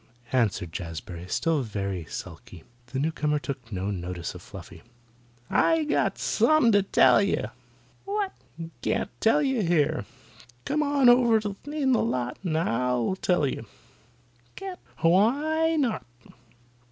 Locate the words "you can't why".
13.45-15.75